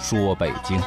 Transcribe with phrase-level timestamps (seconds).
[0.00, 0.80] 说：“北京，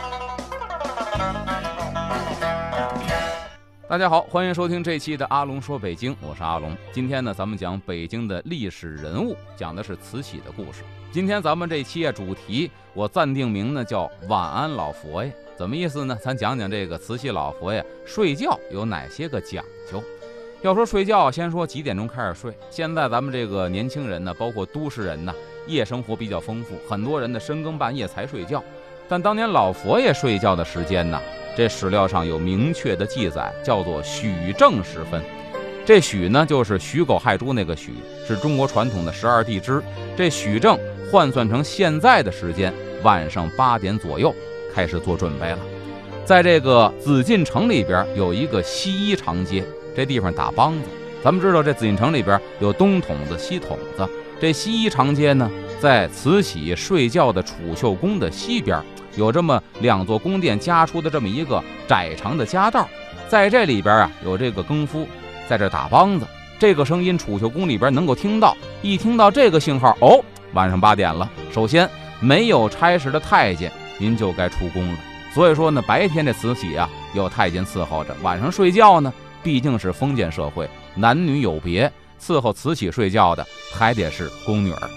[3.88, 6.76] 大家好，欢迎收听这期的《阿龙说北京》，我是阿龙。
[6.92, 10.82] 今天呢，咱们讲北京的历史人物，讲的是慈禧的故事。
[11.12, 16.18] 今天咱们这期啊，主题我暂定名呢叫‘晚安老佛爷’，怎么意思呢？
[16.20, 20.04] 咱讲讲这个慈禧老佛爷睡觉有哪些个讲究。
[20.64, 22.58] 要说睡觉，先说几点钟开始睡。
[22.72, 25.32] 现在咱们这个年轻人呢，包括都市人呢。”
[25.66, 28.62] 夜生活比较丰富，很多人呢深更半夜才睡觉。
[29.08, 31.20] 但当年老佛爷睡觉的时间呢，
[31.56, 35.22] 这史料上有明确的记载，叫做戌正时分。
[35.86, 37.92] 这戌呢，就是戌狗亥猪那个戌，
[38.26, 39.84] 是中国传统的十二地支。
[40.16, 40.80] 这戌正
[41.12, 42.74] 换算成现在的时间，
[43.04, 44.34] 晚上八点左右
[44.74, 45.60] 开始做准备了。
[46.26, 50.88] 在这个紫禁城里边有一个西衣长街，这地方打梆子。
[51.22, 54.08] 咱们知道这紫禁城里边有东筒子、西筒子。
[54.40, 58.82] 这西长街呢，在慈禧睡觉的储秀宫的西边，
[59.16, 62.88] 有这么两座宫殿夹出的这么一个窄长的夹道，
[63.30, 65.08] 在这里边啊，有这个更夫
[65.48, 66.28] 在这打梆子，
[66.60, 70.22] 这个声音储秀宫里边能够听到，一听到这个信号，哦，
[70.54, 71.30] 晚上八点了。
[71.52, 71.90] 首先，
[72.20, 74.98] 没有差事的太监，您就该出宫了。
[75.34, 81.92] 所以说呢，白天这慈禧啊有太监伺候着，晚上睡觉呢，毕竟是封建社会，男女有别。
[82.24, 84.90] 伺候慈禧睡觉的还得是宫女儿，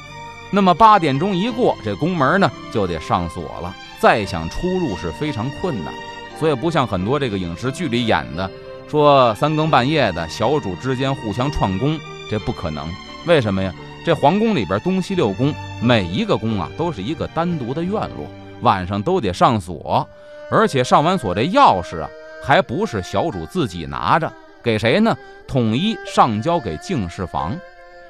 [0.53, 5.93] 那么八点钟一过，这宫门呢就得上锁了，再想出入是非常困难。
[6.39, 8.49] 所以不像很多这个影视剧里演的，
[8.89, 11.99] 说三更半夜的小主之间互相串宫，
[12.31, 12.87] 这不可能。
[13.27, 13.75] 为什么呀？
[14.05, 18.27] 这皇宫里边东西六宫，每一个宫啊都是一个单独的院落，
[18.61, 20.07] 晚上都得上锁，
[20.49, 22.09] 而且上完锁这钥匙啊
[22.45, 24.33] 还不是小主自己拿着。
[24.67, 25.17] 给谁呢？
[25.47, 27.57] 统一上交给敬事房。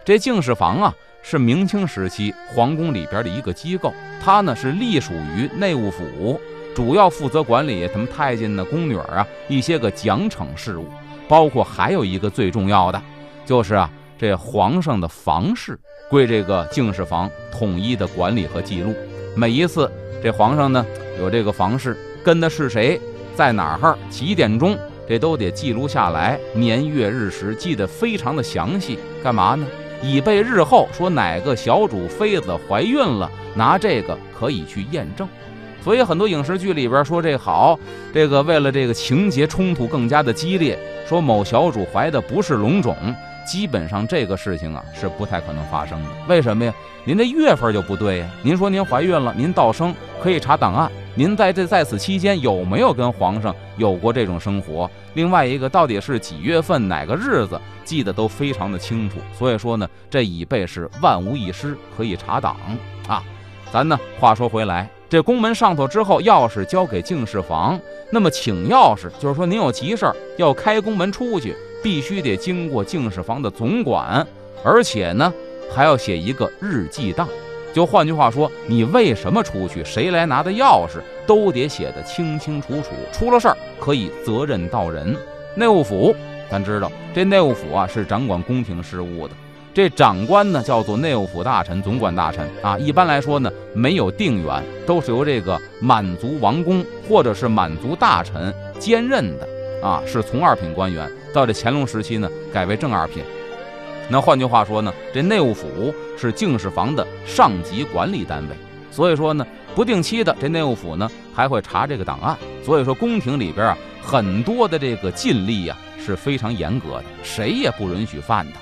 [0.07, 3.93] 这敬事房啊，是明清时期皇宫里边的一个机构，
[4.25, 6.41] 它呢是隶属于内务府，
[6.75, 10.87] 主要负责管理什么太监呢、宫女啊一些个奖惩事务，
[11.29, 13.03] 包括还有一个最重要的，
[13.45, 15.79] 就是啊这皇上的房事
[16.09, 18.95] 归这个敬事房统一的管理和记录。
[19.37, 19.93] 每一次
[20.23, 20.87] 这皇上呢
[21.19, 21.95] 有这个房事，
[22.25, 22.99] 跟的是谁，
[23.35, 24.75] 在哪儿，几点钟。
[25.09, 29.67] 这都得记录下来，年月日时记得非常的详细，干嘛呢？
[30.03, 35.27] 以备日后说哪个小主妃子怀孕了，拿这个可以去验证。
[35.83, 37.79] 所以很多影视剧里边说这好，
[38.13, 40.79] 这个为了这个情节冲突更加的激烈，
[41.09, 42.97] 说某小主怀的不是龙种，
[43.47, 46.11] 基本上这个事情啊是不太可能发生的。
[46.29, 46.75] 为什么呀？
[47.05, 48.29] 您这月份就不对呀。
[48.43, 50.91] 您说您怀孕了，您倒生可以查档案。
[51.15, 54.91] 您在这在此期间有没有跟皇上有过这种生活？
[55.15, 59.17] 另外一个到底是几月份哪个日子，记得都非常的清楚。
[59.33, 62.57] 所以说呢，这以备是万无一失，可以查档
[63.07, 63.23] 啊。
[63.73, 67.79] 咱呢话说回来，这宫门上头之后，钥匙交给敬事房。
[68.11, 74.27] 那么请钥匙，就是说您有急事儿要开宫门出去，必须得经过敬事房的总管，
[74.65, 75.33] 而且呢
[75.75, 77.29] 还要写一个日记档。
[77.75, 82.89] 就换句话说，你为什么出去，谁来拿的钥匙，都得写得清清楚楚。
[83.13, 85.15] 出了事儿可以责任到人。
[85.55, 86.15] 内务府，
[86.51, 89.35] 咱知道这内务府啊是掌管宫廷事务的，
[89.75, 92.79] 这长官呢叫做内务府大臣、总管大臣啊。
[92.79, 99.47] 一般来说呢，没有定员，都是由这个满族王公或者是满族大臣兼任的
[99.87, 101.11] 啊，是从二品官员。
[101.37, 103.23] 到这乾隆时期呢，改为正二品。
[104.09, 108.57] 那换句话说呢，这内务府是敬事房的上级管理单位，
[108.91, 112.35] 所以说呢，不定期的这内务府呢还会查这个档案。
[112.65, 118.53] 所以说宫廷里边啊，很多的这个禁令啊是非常严格的，谁也不允许犯的。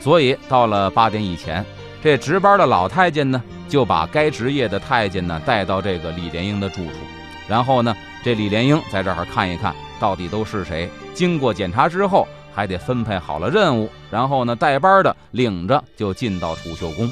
[0.00, 1.64] 所以到了八点以前，
[2.04, 6.92] 这值班的老太监呢就把该值夜的太监呢带到这个李莲英的住处，
[7.48, 7.92] 然后呢，
[8.22, 10.90] 这李莲英在这儿看一看到底都是谁。
[11.14, 12.26] 经过检查之后。
[12.54, 17.10] 还得分配好了任务，然后呢，带班的领着就进到储秀宫。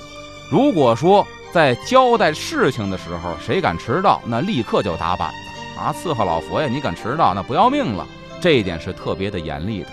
[0.50, 5.94] 如果说在交代事情的时候，谁敢迟到，那立刻就打板子啊！
[5.96, 8.06] 伺候老佛爷，你敢迟到，那不要命了。
[8.38, 9.88] 这一点是特别的严厉的。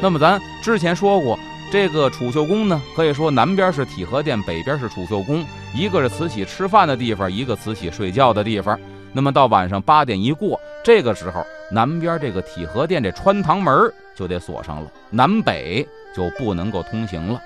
[0.00, 1.36] 那么咱之前说过，
[1.72, 5.44] 这个储秀宫呢，可以说南边是体和殿，北边是储秀宫，
[5.74, 8.78] 一个是慈禧吃饭的地方，一个慈禧睡觉的地方。
[9.12, 17.40] 那么到晚上八点一过，这个时候南边这个体和殿这穿堂门就得锁上了，南北就不能够通行了。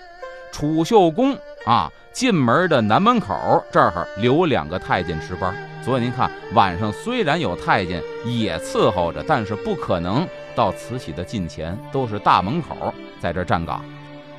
[0.53, 3.35] 储秀宫啊，进门的南门口
[3.71, 13.85] 这儿留两个太监值班，所以您看晚上虽然有太监也伺候着，但是不可能到慈禧的近前，都是大门口在这站岗。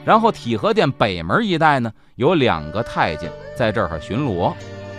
[0.04, 4.54] 然后体和殿北门一带呢，有两个太监在这儿巡逻。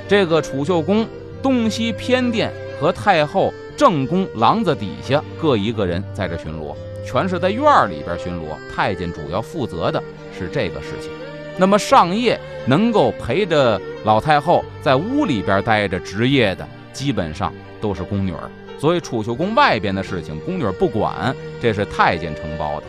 [0.07, 1.07] 这个储秀宫
[1.43, 6.75] 东西偏殿和太后正宫廊子底下各一个人在这巡逻，
[7.07, 8.57] 全是在院里边巡逻。
[8.75, 10.03] 太监主要负责的
[10.37, 11.13] 是这个事情。
[11.57, 12.37] 那么上夜
[12.67, 18.51] 能够陪着老太后在屋里边待着值夜的，基本上都是宫女儿。
[18.81, 21.33] 所以储秀宫外边的事情，宫女儿不管，
[21.63, 22.87] 这是太监承包的。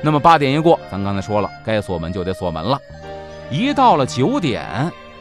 [0.00, 2.80] 那么八点一过，咱刚才说了，该锁门就得锁门了。
[3.50, 4.64] 一到了九点。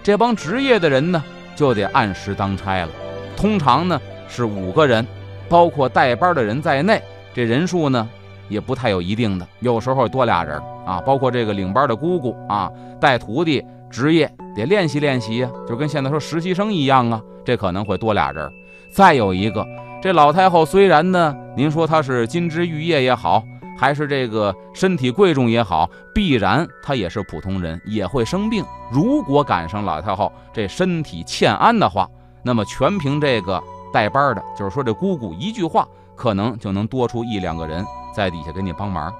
[0.04, 1.24] 这帮值夜的人呢，
[1.56, 2.90] 就得按时当差了。
[3.36, 5.06] 通常呢是五个人，
[5.50, 7.02] 包括带班的人在内。
[7.34, 8.08] 这人数呢
[8.48, 11.02] 也不太有一定的，有时候多俩人啊。
[11.06, 12.72] 包括这个领班的姑姑啊，
[13.02, 17.22] 带徒弟职业得练习练习呀，就跟现在说实习生一样啊。
[17.44, 18.50] 这可能会多俩人。
[18.92, 19.66] 再有一个，
[20.02, 23.44] 这老太后虽然呢，您说她是金枝玉叶也好。
[23.78, 28.62] 还是这个身体贵重也好，必然她也是普通人，也会生病。
[28.92, 32.06] 如果赶上老太后这身体欠安的话，
[32.44, 33.64] 那么全凭这个
[33.94, 39.14] 带班的，就是说这姑姑一句话，可能就能多出一两个人在底下给你帮忙。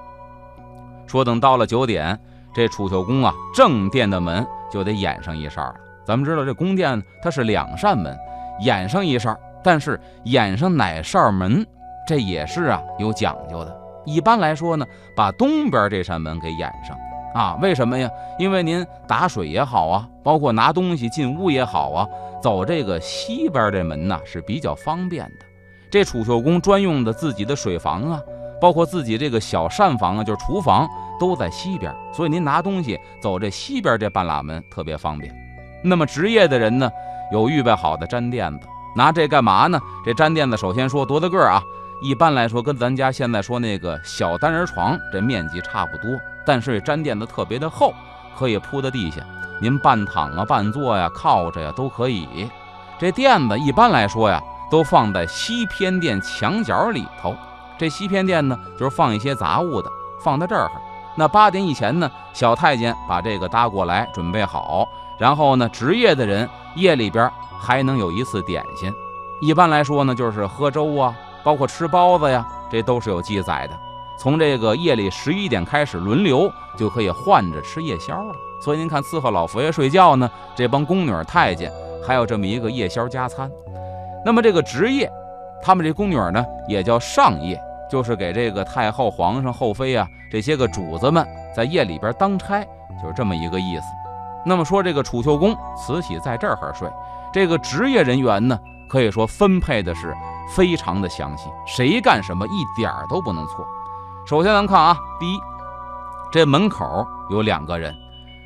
[1.08, 2.20] 说等到了九点，
[2.54, 5.76] 这储秀宫啊正殿的门就得掩上一扇了。
[6.06, 8.18] 咱们知道这宫殿它是两扇门，
[8.62, 11.66] 掩上一扇，但是掩上哪扇门，
[12.08, 13.80] 这也是啊有讲究的。
[14.06, 16.98] 一般来说呢，把东边这扇门给掩上
[17.34, 17.58] 啊？
[17.62, 18.10] 为什么呀？
[18.40, 22.08] 因为您打水也好啊，包括拿东西进屋也好啊，
[22.42, 25.46] 走这个西边这门呢是比较方便的。
[25.90, 28.22] 这储秀宫专用的自己的水房啊，
[28.62, 30.88] 包括自己这个小膳房啊，就是厨房
[31.20, 35.34] 都在西边，所以您拿东西走这西边这半拉门特别方便。
[35.84, 36.90] 那么职业的人呢，
[37.32, 39.80] 有预备好的毡垫子，拿这干嘛呢？
[40.06, 41.64] 这毡垫子首先说多大个儿啊？
[42.02, 47.94] 一般来说，跟咱家现在说那个小单人床这面积差不多，但是毡垫子特别的厚，
[48.38, 49.22] 可以铺在地下，
[49.60, 52.50] 您半躺啊、半坐呀、靠着呀都可以。
[52.98, 57.36] 这垫子一般来说呀，都放在西偏殿墙角里头。
[57.78, 59.90] 这西偏殿呢，就是放一些杂物的，
[60.22, 60.70] 放在这儿。
[61.16, 68.94] 那八点以前呢，小太监把这个搭过来，准备好，然后呢，值夜的人夜里边还能有一次点心。
[69.42, 71.14] 一般来说呢，就是喝粥啊。
[71.42, 73.80] 包括吃包子呀，这都是有记载的。
[74.18, 78.36] 从这个夜里十一点开始轮流，就可以换着吃夜宵了。
[78.64, 81.72] 所以您看，伺候老佛爷睡觉呢，这帮宫女太监
[82.06, 83.50] 还有这么一个夜宵加餐。
[84.26, 85.12] 那么这个值夜，
[85.62, 91.26] 他们这宫女呢也叫上夜，就是给这个太后、皇上、后妃啊这些个主子们
[91.56, 92.64] 在夜里边当差，
[93.02, 93.86] 就是这么一个意思。
[94.46, 96.90] 那么说这个储秀宫，慈禧在这儿睡，
[97.32, 98.60] 这个值夜人员呢，
[98.90, 100.16] 可以说分配的是。
[100.56, 103.64] 非常的详细，谁干什么一点都不能错。
[104.26, 105.40] 首先咱看啊，第一，
[106.32, 107.96] 这门口有两个人，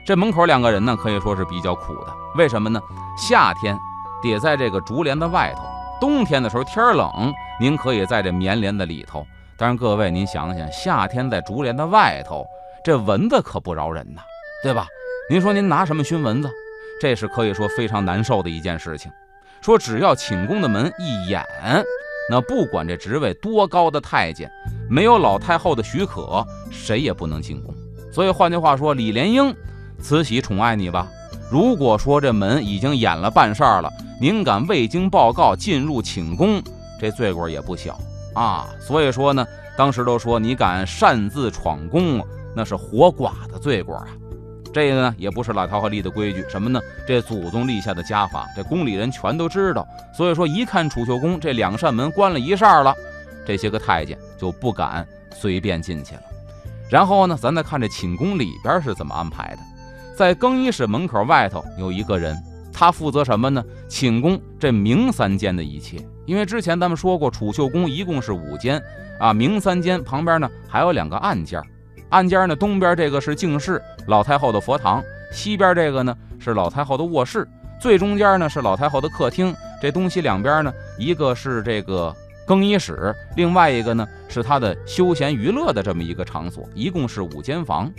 [0.05, 2.13] 这门口两个人呢，可以说是比较苦的。
[2.35, 2.81] 为什么呢？
[3.17, 3.77] 夏天
[4.21, 5.63] 得在这个竹帘的外头，
[6.01, 9.25] 冬天的时候天冷，您可以在这棉帘的里头。
[9.55, 12.45] 但是各位您想想，夏天在竹帘的外头，
[12.83, 14.21] 这蚊子可不饶人呐，
[14.61, 14.87] 对吧？
[15.29, 16.49] 您说您拿什么熏蚊子？
[16.99, 19.09] 这是可以说非常难受的一件事情。
[19.61, 21.41] 说只要寝宫的门一掩，
[22.29, 24.51] 那不管这职位多高的太监，
[24.89, 27.73] 没有老太后的许可，谁也不能进宫。
[28.11, 29.55] 所以换句话说，李莲英，
[30.03, 31.07] 慈禧宠爱你吧。
[31.49, 36.61] 如果说这门已经掩了半扇了，您敢未经报告进入寝宫，
[36.99, 37.97] 这罪过也不小
[38.35, 38.67] 啊。
[38.81, 42.21] 所以说呢，当时都说你敢擅自闯宫，
[42.53, 44.07] 那是活剐的罪过啊。
[44.73, 46.81] 这个呢，也不是老太后立的规矩，什么呢？
[47.07, 49.87] 这祖宗立下的家法，这宫里人全都知道。
[50.13, 52.93] 所以说，一看储秀宫这两扇门关了一扇了，
[53.45, 56.21] 这些个太监就不敢随便进去了。
[56.89, 59.59] 然后呢，咱再看这寝宫里边是怎么安排的。
[60.15, 62.37] 在更衣室门口外头有一个人，
[62.71, 63.63] 他负责什么呢？
[63.87, 65.97] 寝宫这明三间的一切。
[66.25, 68.81] 因为之前咱们说过，储秀宫一共是五间
[69.19, 71.61] 啊，明三间旁边呢还有两个暗间。
[72.09, 75.01] 暗间呢，东边这个是净室，老太后的佛堂；
[75.31, 77.43] 西边这个呢是老太后的卧室；
[77.81, 79.53] 最中间呢是老太后的客厅。
[79.81, 82.15] 这东西两边呢，一个是这个
[82.47, 87.91] 更衣室，另外一个呢是她的休闲娱乐的这么一个场所，一共是五间房。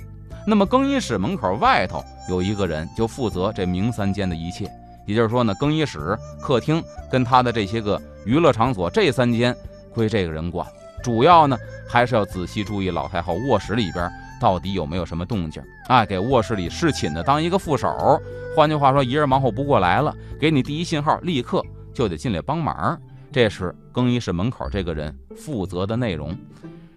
[0.47, 4.71] 那么更衣室门口外头有一个人，就负责这明三间的一切。
[5.07, 9.55] 也就是说呢，更衣室、客厅跟他的这些个娱乐场所这三间
[9.93, 10.67] 归这个人管。
[11.03, 14.11] 主要呢，还是要仔细注意老太后卧室里边
[14.41, 18.21] 到底有没有什么动静啊，给卧室里侍寝的当一个副手。
[18.57, 22.99] 换句话说，一人忙活不过来了，给你第一信号，立刻就得进来帮忙。
[23.31, 26.35] 这是更衣室门口这个人负责的内容。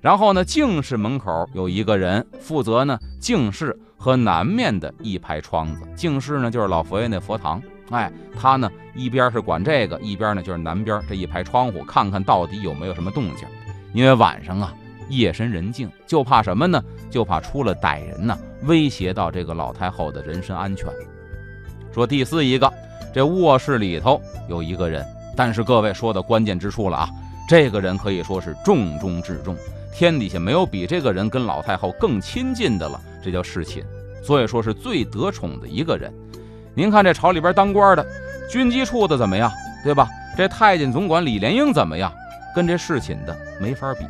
[0.08, 5.82] 然后呢，净室门口有一个人负责呢，净室和南面的一排窗子。
[5.98, 7.62] 净室呢，就是老佛爷那佛堂。
[7.90, 8.10] 哎，
[8.40, 13.46] 他呢一边是管这个，一边呢就是南边这一排窗户，看看到底有没有什么动静。
[13.92, 14.74] 因为晚上啊，
[15.10, 16.82] 夜深人静，就怕什么呢？
[17.10, 20.88] 就怕出了歹人呢，威胁到这个老太后的人身安全。
[21.94, 22.72] 说第四一个，
[23.14, 27.10] 这卧室里头有一个人，但是各位说的关键之处了啊，
[27.50, 29.54] 这个人可以说是重中之重。
[29.98, 33.84] 天底下没有比这个人跟老太后更亲近的了，这叫侍寝，
[34.22, 36.14] 所以说是最得宠的一个人。
[36.76, 38.06] 您看这朝里边当官的，
[38.48, 39.52] 军机处的怎么样，
[39.84, 40.08] 对吧？
[40.38, 42.14] 这太监总管李莲英怎么样？
[42.56, 44.06] 跟这侍寝的没法比。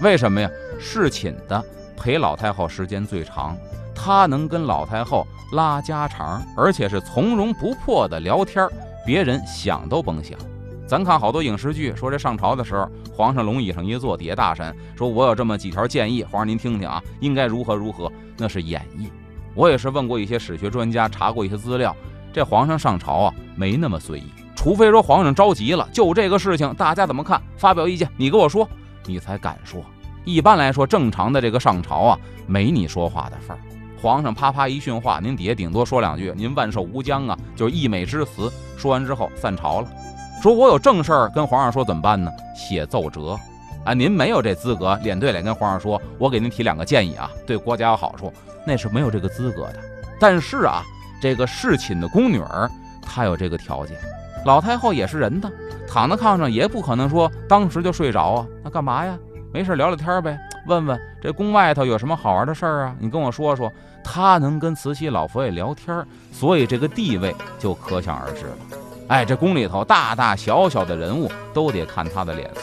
[0.00, 0.50] 为什么呀？
[0.80, 1.62] 侍寝的
[1.98, 3.54] 陪老太后时间最长，
[3.94, 8.66] 他能跟老太后拉家常，而且是从容不迫的聊天，
[9.04, 10.38] 别人想都甭想。
[10.86, 19.08] 咱看好多影视剧，说这上朝的时候，皇上龙椅上一坐，底下大臣说：“我有这么几条建议，皇上您听听啊，应该如何如何。”那是演绎。
[19.54, 21.96] 我也是问过一些史学专家，查过一些资料，
[22.32, 28.68] 这皇上上朝啊，没那么随意，除非说皇上着急了，就这个事情大家怎么看，发表意见，你跟我说，
[29.06, 29.82] 你才敢说。
[30.24, 33.60] 一般来说，正常的这个上朝啊，没你说话的份儿。
[34.00, 38.52] 皇上啪啪一训话，您底下顶多说两句，您万寿无疆啊，就是溢美之词。
[38.76, 39.88] 说完之后散朝了。
[40.42, 42.30] 说我有正事儿跟皇上说怎么办呢？
[42.54, 43.38] 写奏折，
[43.84, 48.32] 啊，您没有这资格脸对脸跟皇上说，我给您提两个建议啊，对国家有好处，
[48.64, 49.80] 那是没有这个资格的。
[50.20, 50.82] 但是啊，
[51.20, 52.70] 这个侍寝的宫女儿
[53.02, 53.96] 她有这个条件，
[54.44, 55.50] 老太后也是人呢，
[55.88, 59.18] 躺在炕上也不可能说当时就睡着啊，那干嘛呀？
[59.52, 62.94] 没事聊聊天呗，问问这宫外头有什么好玩的事儿啊？
[62.98, 63.72] 你跟我说说。
[64.08, 68.56] 她能跟慈禧老佛爷聊天，所以这个地位就可想而知了。
[69.08, 72.62] 哎，这宫里头大大小小的人物都得看她的脸色，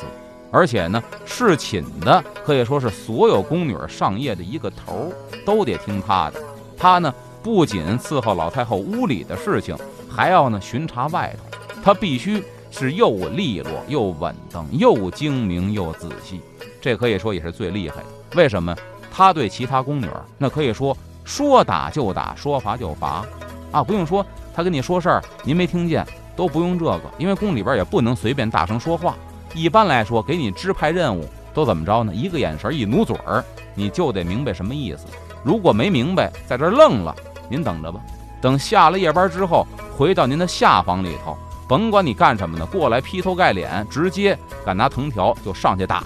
[0.52, 5.14] 而且呢，侍寝的可以说是所有宫女上夜的一个头，
[5.46, 6.42] 都得听她的。
[6.78, 9.74] 她呢，不仅伺候老太后屋里的事情，
[10.10, 11.58] 还要呢巡查外头。
[11.82, 16.42] 她必须是又利落又稳当，又精明又仔细。
[16.82, 18.06] 这可以说也是最厉害的。
[18.36, 18.76] 为什么？
[19.10, 23.26] 她对其他宫女那可以说说打就打，说罚就罚，
[23.72, 26.06] 啊，不用说，她跟你说事儿，您没听见。
[26.36, 29.16] 都不用这个，因为宫里边也不能随便大声说话。
[29.54, 32.14] 一般来说，给你支派任务都怎么着呢？
[32.14, 33.44] 一个眼神，一努嘴儿，
[33.76, 35.06] 你就得明白什么意思。
[35.44, 37.16] 如果没明白，在这愣了，
[37.50, 38.00] 您等着吧。
[38.42, 41.38] 等下了夜班之后，回到您的下房里头，
[41.68, 46.04] 甭管你干什么呢，过来劈头盖脸，直接敢拿藤条就上去打。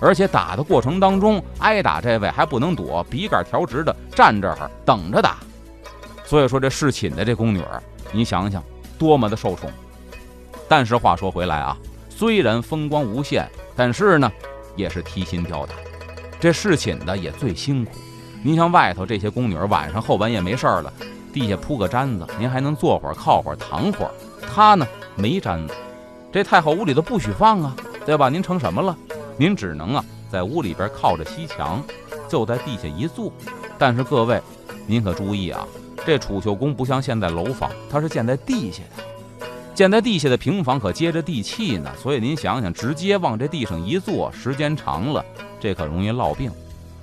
[0.00, 5.36] 而且打的过程当中，挨打这位还不能躲，笔杆调直的站这儿等着打。
[6.24, 7.80] 所以说，这侍寝的这宫女儿，
[8.10, 8.62] 你想想。
[9.02, 9.68] 多么的受宠，
[10.68, 11.76] 但是话说回来啊，
[12.08, 14.30] 虽然风光无限，但是呢，
[14.76, 15.76] 也是提心吊胆。
[16.38, 17.90] 这侍寝的也最辛苦。
[18.44, 20.92] 您像外头这些宫女，晚上后半夜没事儿了，
[21.32, 24.10] 地下铺个毡子，您还能坐会儿、靠会儿、躺会儿。
[24.54, 25.74] 她呢，没毡子，
[26.30, 27.74] 这太后屋里头不许放啊，
[28.06, 28.28] 对吧？
[28.28, 28.96] 您成什么了？
[29.36, 31.82] 您只能啊，在屋里边靠着西墙，
[32.28, 33.32] 就在地下一坐。
[33.76, 34.40] 但是各位，
[34.86, 35.66] 您可注意啊。
[36.04, 41.90] 这储秀宫不像现在楼房，它是建在地下的，建在地下的平房可接着地气呢。
[41.96, 45.24] 所以您想想，直接往这地上一坐，时间长了，
[45.60, 46.50] 这可容易落病。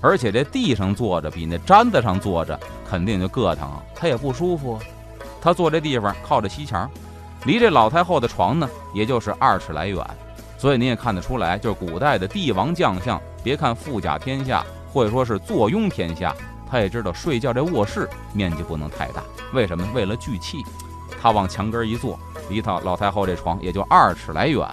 [0.01, 2.58] 而且这地上坐着比那毡子上坐着
[2.89, 4.79] 肯定就硌疼，他也不舒服。
[5.41, 6.89] 他坐这地方靠着西墙，
[7.46, 10.06] 离这老太后的床呢，也就是二尺来远。
[10.58, 16.36] 所以您也看得出来，就是古代的帝王将相，别看富甲天下，或者说是坐拥天下。
[16.69, 19.23] 他也知道睡觉这卧室面积不能太大，
[19.53, 19.88] 为什么？
[19.93, 20.57] 为了聚气。
[21.21, 22.17] 他往墙根一坐，
[22.49, 24.65] 离他老太后这床也就二尺来远。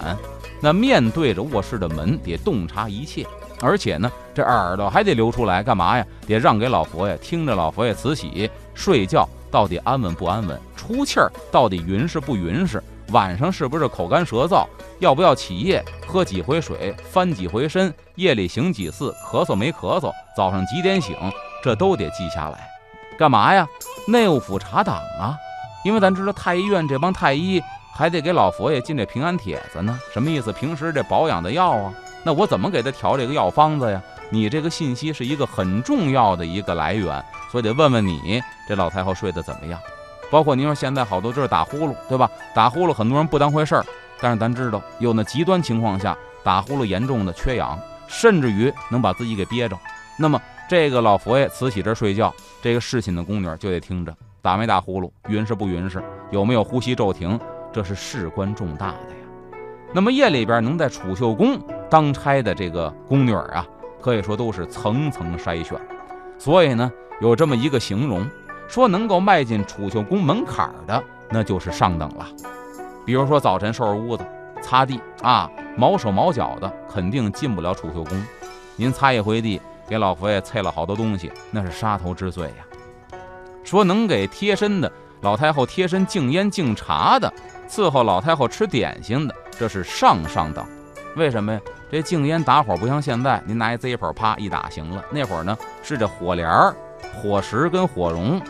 [0.60, 3.26] 那面对着卧室的门，得洞察一切，
[3.60, 6.06] 而且呢，这耳朵还得留出来，干嘛呀？
[6.24, 14.66] 得让给老佛爷听着，老佛爷慈禧睡觉到底安稳不安稳，出气儿到底匀是不匀是，晚上是不是口干舌燥，
[15.00, 21.16] 要不要起夜，喝几回水，翻几回身，夜里醒几次，咳嗽没咳嗽，早上几点醒。
[21.66, 22.70] 这都得记下来，
[23.18, 23.66] 干嘛呀？
[24.06, 25.37] 内务府查档啊！
[25.85, 27.61] 因为咱知道太医院这帮太医
[27.92, 29.99] 还得给老佛爷进这平安帖子呢。
[30.12, 30.52] 什么意思？
[30.52, 31.92] 平时这保养的药啊，
[32.23, 34.00] 那我怎么给他调这个药方子呀？
[34.30, 37.20] 你这个信息是一个很重要的一个来源，
[37.50, 39.76] 所以得问问你，这老太后睡得怎么样？
[40.30, 42.30] 包括您说现在好多就是打呼噜，对吧？
[42.54, 43.85] 打呼噜很多人不当回事儿，
[44.20, 49.76] 但是咱知道有那极端情况下打呼噜严重的缺氧，甚至于能把自己给憋着。
[50.16, 57.38] 那么这个老佛爷慈禧这睡觉，这个侍寝的宫女就得听着打没打呼噜，匀是不匀是，有没有呼吸骤停，
[57.73, 59.16] 这是事关重大的呀。
[59.92, 61.58] 那么夜里边能在储秀宫
[61.88, 63.64] 当差的这个宫女啊，
[64.00, 65.78] 可以说都是层层筛选，
[66.37, 68.28] 所以呢，有这么一个形容。
[68.68, 72.26] 说能够迈进储秀宫门槛的，那就是上等了。
[73.04, 74.26] 比如说早晨收拾屋子、
[74.61, 78.20] 擦地啊，毛手毛脚的，肯定进不了储秀宫。
[78.75, 82.64] 您擦一回地，给老佛爷啐了好多东西，那是杀头之罪呀。
[83.64, 84.90] 说能给贴身的
[85.23, 87.33] 老太后贴身敬烟敬茶的，
[87.69, 90.64] 伺候老太后吃点心的，这是上上等。
[91.16, 91.61] 为什么呀？
[91.90, 95.05] 这敬烟打火不像现在，您拿一 Zippo 啪一打行了。
[95.11, 96.75] 那会儿呢，是这火帘儿。
[97.14, 98.40] 火石跟火绒，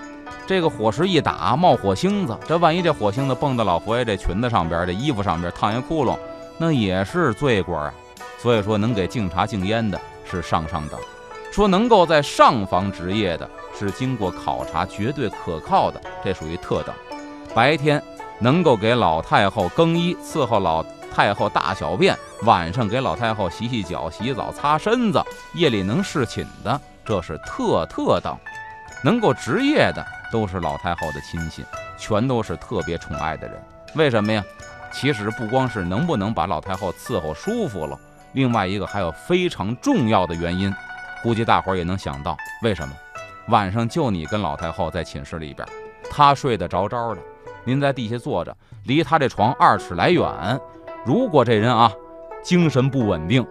[0.46, 6.18] 这个火石一打冒火星子，这万一这火星子蹦到老佛爷这裙子上边、这衣服上边烫一窟窿，
[6.58, 7.92] 那也是罪过啊。
[8.38, 10.98] 所以说，能给敬茶敬烟的是上上等；
[11.56, 16.94] 说能够在上房值夜的，是经过考察绝对可靠的，这属于特等。
[17.54, 18.02] 白天
[18.38, 25.18] 能够给老太后更衣、伺候老太后大小便，晚上给老太后洗洗脚、洗澡、擦身子，
[25.54, 26.78] 夜里能侍寝的。
[27.02, 28.36] 这是特特等，
[29.02, 31.64] 能够值夜的都是老太后的亲信，
[31.96, 33.58] 全都是特别宠爱的人。
[33.94, 34.44] 为什么呀？
[34.92, 37.98] 其实不光是能不能把老太后伺候舒服了，
[38.32, 40.70] 另外一个还有非常重要的原因，
[41.22, 42.94] 估计大伙儿也能想到，为什么？
[43.48, 45.66] 晚上就你跟老太后在寝室里边，
[46.10, 47.20] 她睡得着着的，
[47.64, 50.24] 您在地下坐着，离她这床二尺来远。
[51.04, 51.92] 如果这人啊
[52.42, 53.46] 精神不稳定，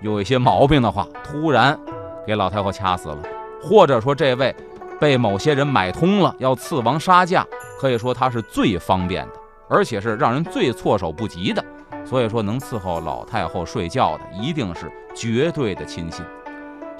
[0.00, 1.78] 有一些毛病的话，突然。
[2.26, 3.18] 给老太后掐死了，
[3.62, 4.54] 或者说这位
[5.00, 7.44] 被某些人买通了，要刺王杀驾，
[7.80, 9.32] 可以说他是最方便的，
[9.68, 11.64] 而且是让人最措手不及的。
[12.04, 16.24] 所以说，能伺候老太后睡觉的，一定是绝对的亲信。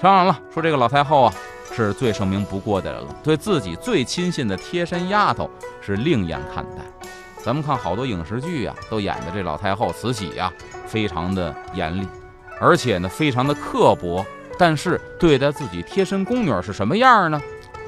[0.01, 1.33] 当然了，说这个老太后啊，
[1.71, 5.47] 是最盛名不过的人了，对自己最亲信的贴身丫头
[5.79, 6.81] 是另眼看待。
[7.43, 10.51] 咱们看好多影视剧啊，都演的这老太后慈禧呀，
[10.87, 12.07] 非常的严厉，
[12.59, 14.25] 而且呢，非常的刻薄。
[14.57, 17.39] 但是对待自己贴身宫女是什么样呢？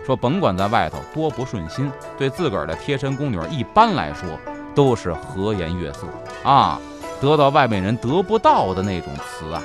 [0.06, 4.28] 说甭管在外头多不顺心，对自个儿的贴身宫女一般来说
[4.76, 6.08] 都是和颜悦色
[6.44, 6.80] 啊，
[7.22, 9.62] 得到外面人得不到的那种慈爱。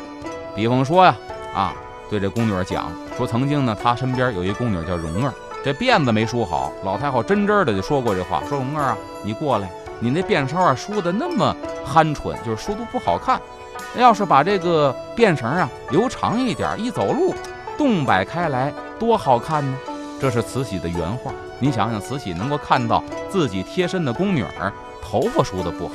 [0.54, 1.16] 比方说呀，
[1.54, 1.74] 啊，
[2.08, 5.32] 对这宫女儿讲说，曾经呢，她身边有一宫女叫蓉儿，
[5.64, 13.40] 这辫子没梳好，老太后真真的就说过这话，说蓉儿啊，你过来，你那辫梢啊梳的那么憨蠢，就是梳的不好看。
[13.94, 17.34] 那要是把这个辫绳啊留长一点，一走路
[17.76, 19.76] 动摆开来，多好看呢！
[20.20, 21.32] 这是慈禧的原话。
[21.58, 25.94] 你想想，慈禧能够看到自己贴身的宫女儿头发梳的不好，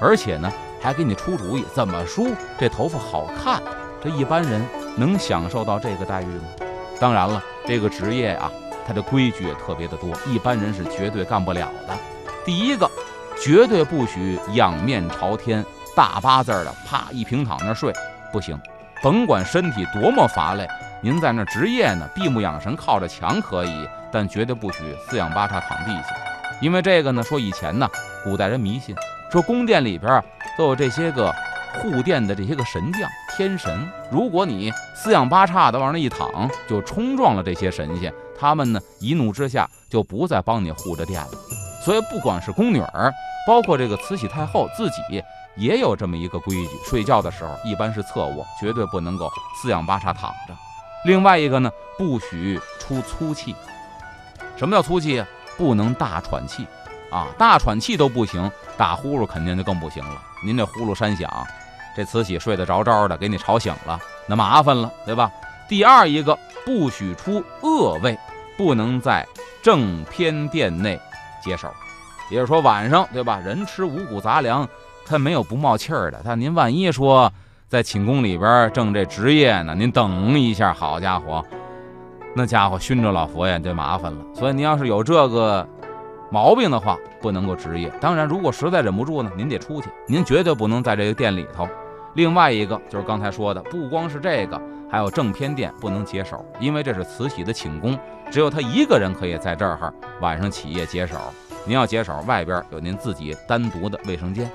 [0.00, 3.62] 而且呢还给你出主意怎么梳这头发好看，
[4.02, 4.64] 这一般人
[4.98, 6.48] 能享受到这个待遇吗？
[7.00, 8.50] 当然了，这个职业啊，
[8.86, 11.96] 它的规矩也特别的多，一般人是绝对干不了的。
[12.44, 12.90] 第一个，
[13.40, 15.64] 绝对不许仰面朝天。
[15.96, 17.92] 大八字的，啪一平躺那睡
[18.32, 18.56] 不行，
[19.02, 20.64] 甭管身体多么乏累，
[21.00, 26.14] 您在那值夜呢，闭目养神，靠着墙可以，但绝对不许四仰八叉躺地下，
[26.60, 27.88] 因为这个呢，说以前呢，
[28.22, 28.94] 古代人迷信，
[29.32, 30.22] 说宫殿里边
[30.56, 31.34] 都有这些个
[31.74, 41.30] 护殿的这些个神将天神，如果你四仰八叉的往那一躺，就冲撞了这些神仙，他们呢一怒之下就不再帮你护着殿了。
[41.84, 43.12] 所以不管是宫女儿，
[43.46, 45.22] 包括这个慈禧太后自己。
[45.56, 49.28] 也有这么一个规矩，睡觉的时候一般是侧卧，绝对不能够
[49.60, 50.54] 四仰八叉躺着。
[51.04, 53.56] 另外一个呢，不许出粗气。
[54.56, 55.26] 什么叫粗气啊？
[55.56, 56.64] 不能大喘气
[57.10, 60.22] 啊，大喘气都不行，打呼噜肯定就更不行了。
[60.44, 61.28] 您这呼噜山响，
[61.98, 65.28] 这慈禧睡得着着的，给你吵醒了，那麻烦了，对吧？
[65.68, 68.16] 第二一个，不许出恶味，
[68.56, 69.26] 不能在
[69.60, 70.96] 正偏殿内
[71.42, 71.68] 解手，
[72.30, 73.40] 也就是说晚上，对吧？
[73.44, 74.64] 人吃五谷杂粮。
[75.04, 77.32] 他没有不冒气儿的，但您万一说
[77.66, 81.44] 在寝宫里边正这值夜呢，您等一下，好家伙，
[82.32, 84.18] 那家伙熏着老佛爷就麻烦了。
[84.36, 85.68] 所以您要是有这个
[86.30, 87.90] 毛病的话，不能够值夜。
[88.00, 91.68] 当然，如果实在忍不住呢，您得出去，您绝对不能在这个殿里头。
[92.14, 97.98] 另外一个就是刚才说的，不光是这个，还有正偏殿不能解手，因为这是慈禧的寝宫，
[98.30, 101.16] 只有她一个人可以在这儿晚上起夜解手。
[101.64, 104.50] 您要解手，外边有您自己单独的卫生间。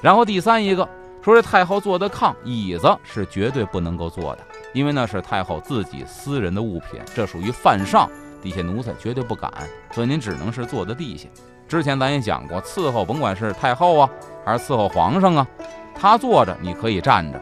[0.00, 0.88] 然后第三一个
[1.22, 8.08] 说，这太后坐的炕椅子是绝对不能够坐的，因为那是太后自己私人的物品，这属于犯上，
[8.42, 9.50] 底下奴才绝对不敢，
[9.90, 11.26] 所以您只能是坐在地下。
[11.66, 14.10] 之前咱也讲过，伺候甭管是太后啊，
[14.44, 15.46] 还是伺候皇上啊，
[15.94, 17.40] 他坐着你可以站着，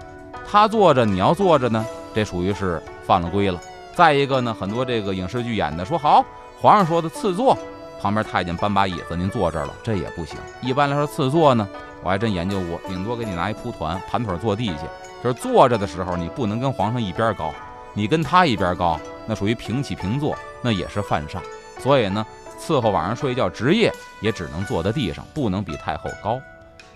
[0.51, 1.85] 他坐着你要坐着呢，
[2.15, 3.61] 这属于是犯了规了。
[3.95, 6.25] 再一个呢，很多这个影视剧演的说好，
[6.61, 7.57] 皇上说的赐座，
[8.01, 10.37] 旁边太监搬把椅子，您坐这儿了，这也不行。
[10.61, 11.69] 一般来说，赐座呢，
[12.03, 14.83] 我还真研究过，顶多给你拿一蒲团，盘腿坐地下。
[15.23, 17.53] 就是坐着的时候，你不能跟皇上一边高，
[17.95, 21.41] 你跟他一边高，那属于平起平坐，那也是犯上。
[21.79, 22.27] 所以呢，
[22.59, 26.41] 伺候晚上睡觉值夜也只能坐在地上，不能比太后高。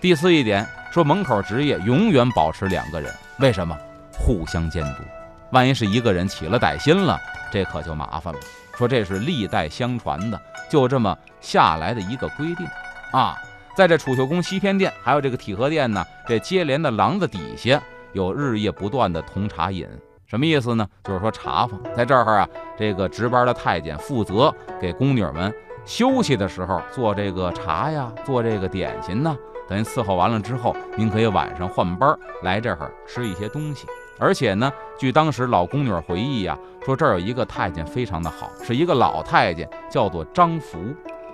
[0.01, 3.77] 第四一点说，门口值夜永远保持两个人，为什么？
[4.11, 5.03] 互相监督。
[5.51, 7.19] 万一是一个人起了歹心了，
[7.51, 8.39] 这可就麻烦了。
[8.75, 12.67] 说这是历代相传的，就这么下来的一个规定
[13.11, 13.37] 啊。
[13.75, 17.81] 在这储秀宫西偏殿，还有这个体和殿呢，这接连的廊子底下
[18.13, 19.87] 有日夜不断的铜茶饮，
[20.25, 20.87] 什么意思呢？
[21.03, 25.53] 就是说茶房在这儿啊，这个值班的太监负责给宫女们
[25.85, 29.37] 休息的时候做这个茶呀，做这个点心呢。
[29.67, 33.85] 等于伺候完了之后，您可以晚上换班来这儿吃一些东西。
[34.19, 40.77] 而且呢，据当时老宫女回忆呀，说这儿有一个太监非常的好，是一个老太监，叫做张福。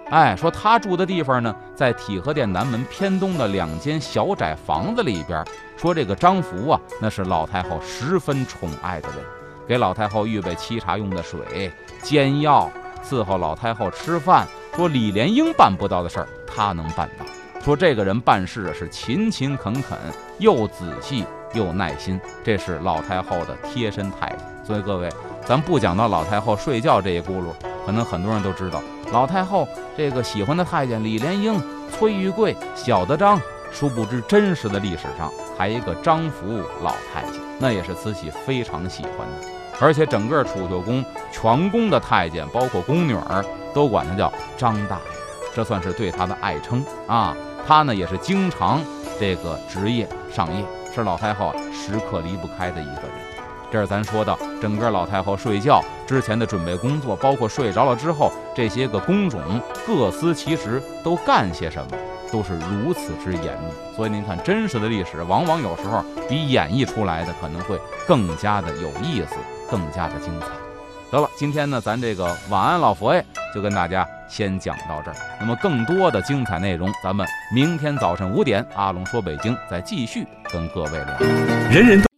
[0.10, 5.44] 哎，说他住的地方呢，在体和殿南门偏东的两间小窄房子里边。
[5.78, 9.20] 说这个张福啊，那是老太后十分宠爱的人，
[9.66, 12.70] 给老太后预备沏茶用的水、煎药，
[13.02, 14.46] 伺候老太后吃饭。
[14.76, 17.26] 说李莲英办不到的事儿，他能办到。
[17.64, 19.98] 说这个人办事是勤勤恳恳，
[20.40, 21.26] 又仔细。
[21.54, 24.40] 又耐心，这是老太后的贴身太监。
[24.64, 25.08] 所以各位，
[25.46, 27.54] 咱不讲到老太后睡觉这一轱辘，
[27.86, 33.40] 可能很多人都知道，老太后这个喜欢的太监李莲英、崔玉贵、小德张，
[33.72, 39.48] 殊不知真实的历史上还一个张福老太监，那也是慈禧非常喜欢的。
[39.80, 43.46] 而且整个储秀宫全宫的太监，包括宫女儿，
[43.76, 45.04] 都管他叫张大爷，
[45.54, 47.38] 这算是对他的爱称啊。
[47.68, 48.82] 他呢也是经常
[49.20, 50.66] 这个值夜上夜。
[50.96, 53.12] 是老太后啊，时刻离不开的一个人。
[53.72, 59.42] 这是咱说到整个老太后睡觉之前的准备工作，包括睡着了之后这些个工种
[59.88, 61.98] 各司其职都干些什么，
[62.32, 63.96] 都是如此之严密。
[63.96, 69.36] 所以您看，真实的历史往往有时候比演绎出来的可能会更加的有意思，
[69.68, 70.46] 更加的精彩。
[71.10, 75.18] 得了，今天呢，咱这个晚安老佛爷就跟大家先讲到这儿。
[75.40, 81.20] 那么更多的精彩内容，咱们明天早晨五点，阿龙说北京再继续跟各位聊。
[81.70, 82.13] 人人都。